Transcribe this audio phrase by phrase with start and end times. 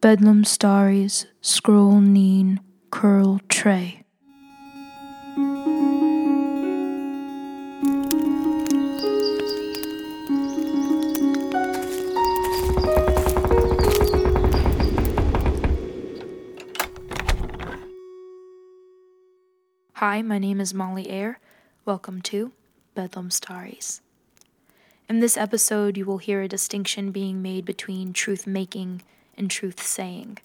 [0.00, 2.60] Bedlam Starries, Scroll Neen,
[2.92, 4.04] Curl Tre.
[19.94, 21.40] Hi, my name is Molly Ayer.
[21.84, 22.52] Welcome to
[22.94, 24.00] Bedlam Starries.
[25.08, 29.02] In this episode, you will hear a distinction being made between truth making
[29.38, 30.38] and truth saying.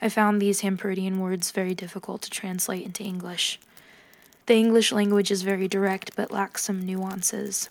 [0.00, 3.60] I found these Hampuridian words very difficult to translate into English.
[4.46, 7.68] The English language is very direct but lacks some nuances.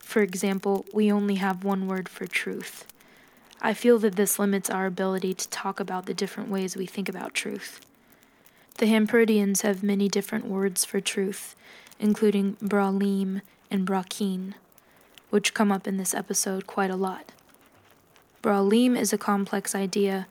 [0.00, 2.84] For example, we only have one word for truth.
[3.60, 7.08] I feel that this limits our ability to talk about the different ways we think
[7.08, 7.80] about truth.
[8.78, 11.54] The Hampuridians have many different words for truth,
[12.00, 14.54] including bralim and brakin,
[15.30, 17.32] which come up in this episode quite a lot.
[18.40, 20.28] Bralim is a complex idea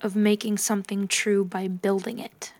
[0.00, 2.52] of making something true by building it.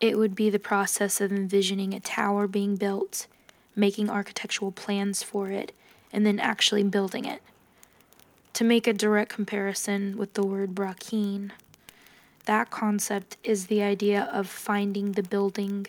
[0.00, 3.26] It would be the process of envisioning a tower being built,
[3.74, 5.72] making architectural plans for it,
[6.12, 7.42] and then actually building it.
[8.54, 11.50] To make a direct comparison with the word brakin,
[12.46, 15.86] that concept is the idea of finding the building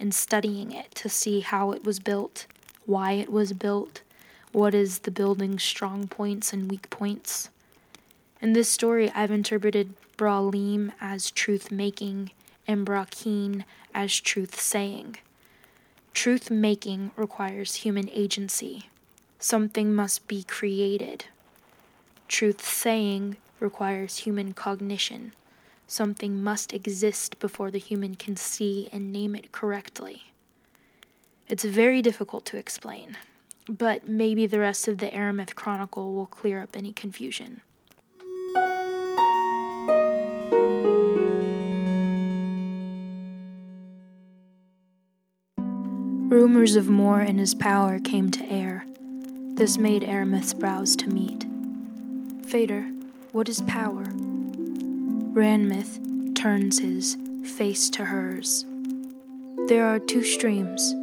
[0.00, 2.46] and studying it to see how it was built,
[2.86, 4.00] why it was built,
[4.56, 7.50] what is the building's strong points and weak points.
[8.40, 12.30] In this story, I've interpreted Bralim as truth making
[12.66, 15.18] and Brakin as truth saying.
[16.14, 18.88] Truth making requires human agency.
[19.38, 21.26] Something must be created.
[22.26, 25.34] Truth saying requires human cognition.
[25.86, 30.32] Something must exist before the human can see and name it correctly.
[31.46, 33.18] It's very difficult to explain,
[33.68, 37.62] but maybe the rest of the Aermeth Chronicle will clear up any confusion.
[46.28, 48.84] Rumors of Mor and his power came to Aer.
[49.54, 51.46] This made Aermeth's brows to meet.
[52.46, 52.82] Fader,
[53.32, 54.04] what is power?
[55.32, 58.64] Ranmeth turns his face to hers.
[59.68, 60.94] There are two streams.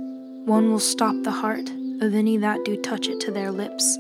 [0.46, 1.70] One will stop the heart
[2.04, 3.98] of any that do touch it to their lips,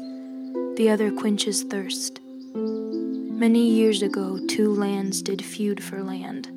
[0.75, 2.19] the other quenches thirst.
[2.53, 6.49] Many years ago, two lands did feud for land.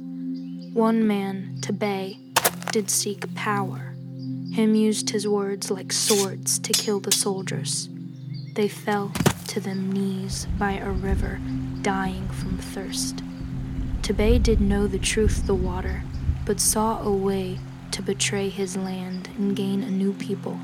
[0.74, 2.18] One man, Tabay,
[2.72, 3.94] did seek power.
[4.52, 7.88] Him used his words like swords to kill the soldiers.
[8.54, 9.12] They fell
[9.46, 11.40] to them knees by a river,
[11.82, 13.22] dying from thirst.
[14.02, 16.02] Tabay did know the truth, the water,
[16.44, 17.60] but saw a way
[17.92, 20.58] to betray his land and gain a new people.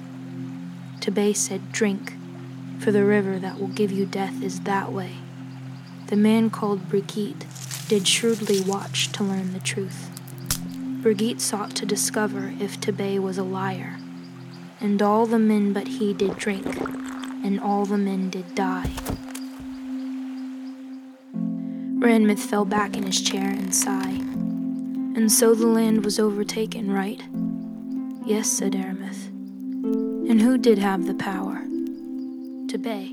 [1.02, 2.14] Tabay said, Drink,
[2.78, 5.16] for the river that will give you death is that way.
[6.06, 10.08] The man called Brigeete did shrewdly watch to learn the truth.
[11.02, 13.98] Brigeete sought to discover if Tabay was a liar,
[14.80, 16.66] and all the men but he did drink,
[17.44, 18.92] and all the men did die.
[21.98, 24.22] Ranmeth fell back in his chair and sighed.
[25.16, 27.20] And so the land was overtaken, right?
[28.24, 29.21] Yes, said Aermeth.
[30.32, 31.62] And who did have the power?
[32.66, 33.10] Tabay.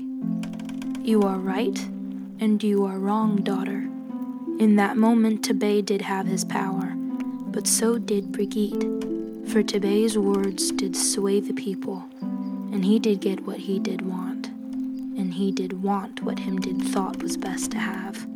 [1.06, 1.78] You are right,
[2.40, 3.90] and you are wrong, daughter.
[4.58, 6.94] In that moment, Tabay did have his power,
[7.48, 13.44] but so did Brigeete, for Tabay's words did sway the people, and he did get
[13.46, 17.78] what he did want, and he did want what him did thought was best to
[17.78, 18.26] have.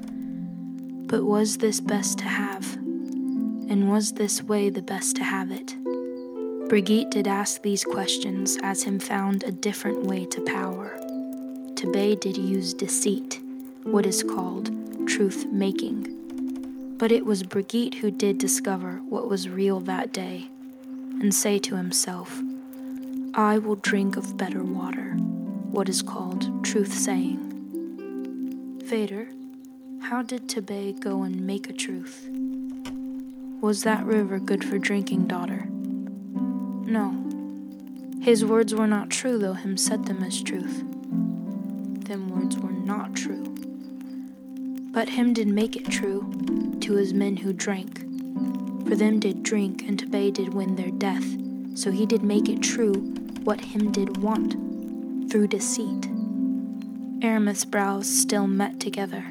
[1.08, 2.74] But was this best to have?
[2.74, 5.74] And was this way the best to have it?
[6.68, 10.98] Brigeete did ask these questions as him found a different way to power.
[11.74, 13.38] Tabay did use deceit,
[13.82, 14.70] what is called
[15.06, 16.96] truth making.
[16.96, 20.48] But it was Brigeete who did discover what was real that day
[21.20, 22.40] and say to himself,
[23.34, 25.12] I will drink of better water,
[25.70, 28.80] what is called truth saying.
[28.84, 29.28] Vader,
[30.00, 32.26] how did Tabay go and make a truth?
[33.60, 35.68] Was that river good for drinking, daughter?
[36.86, 37.14] No.
[38.22, 40.82] His words were not true, though him said them as truth.
[42.04, 43.44] Them words were not true.
[44.92, 46.32] But him did make it true
[46.80, 48.00] to his men who drank.
[48.86, 51.24] For them did drink, and Tabay did win their death.
[51.74, 52.92] So he did make it true
[53.42, 54.52] what him did want,
[55.30, 56.08] through deceit.
[57.20, 59.24] Aermeth's brows still met together.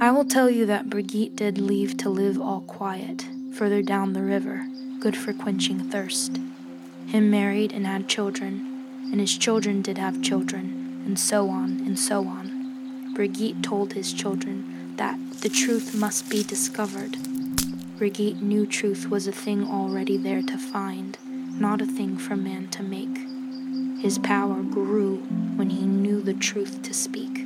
[0.00, 4.22] I will tell you that Brigeete did leave to live all quiet, further down the
[4.22, 4.66] river,
[5.02, 6.38] good for quenching thirst.
[7.08, 11.98] Him married and had children, and his children did have children, and so on and
[11.98, 13.12] so on.
[13.12, 17.14] Brigeete told his children that the truth must be discovered.
[17.98, 21.18] Brigeete knew truth was a thing already there to find,
[21.58, 23.18] not a thing for man to make.
[24.00, 25.16] His power grew
[25.56, 27.40] when he knew the truth to speak.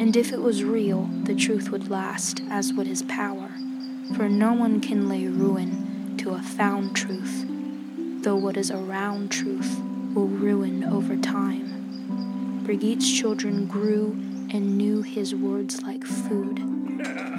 [0.00, 3.50] And if it was real, the truth would last, as would his power,
[4.16, 5.87] for no one can lay ruin
[6.34, 7.44] a found truth,
[8.22, 9.80] though what is around truth
[10.14, 12.62] will ruin over time.
[12.64, 14.12] Brigeete's children grew
[14.50, 16.58] and knew his words like food,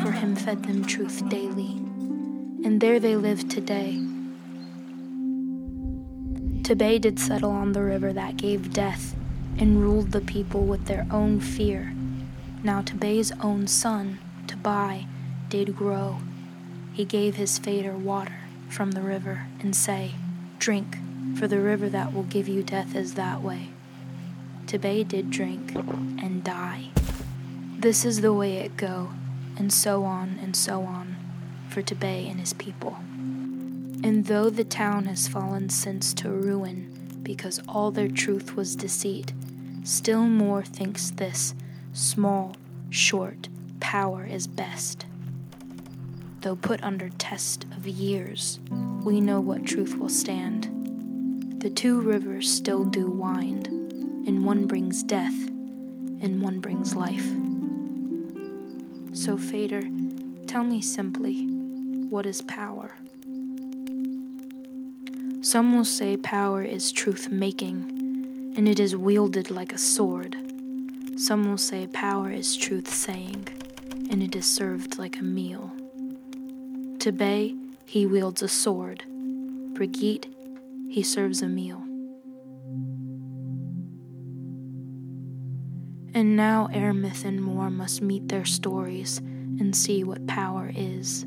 [0.02, 1.78] for him fed them truth daily.
[2.64, 4.00] And there they live today.
[6.64, 9.16] Tabay did settle on the river that gave death
[9.58, 11.94] and ruled the people with their own fear.
[12.64, 15.08] Now Tabay's own son, Tebai,
[15.50, 16.20] did grow.
[16.94, 20.12] He gave his fader water from the river and say,
[20.60, 20.98] Drink,
[21.36, 23.70] for the river that will give you death is that way.
[24.66, 26.90] Tabay did drink and die.
[27.78, 29.10] This is the way it go,
[29.58, 31.16] and so on and so on,
[31.70, 32.98] for Tabay and his people.
[34.04, 39.34] And though the town has fallen since to ruin, because all their truth was deceit,
[39.84, 41.54] still Mor thinks this
[41.94, 42.56] small,
[42.90, 43.50] short
[43.80, 45.06] power is best.
[46.42, 48.60] Though put under test of years,
[49.04, 50.70] we know what truth will stand.
[51.62, 57.28] The two rivers still do wind, and one brings death, and one brings life.
[59.12, 59.82] So, Fader,
[60.48, 61.44] tell me simply,
[62.10, 62.96] what is power?
[65.42, 70.38] Some will say power is truth making, and it is wielded like a sword.
[71.18, 73.46] Some will say power is truth saying,
[74.10, 75.74] and it is served like a meal.
[77.00, 79.06] Tabay, he wields a sword.
[79.74, 80.26] Brigeete,
[80.90, 81.78] he serves a meal.
[86.14, 91.26] And now Aermeth and Mor must meet their stories and see what power is.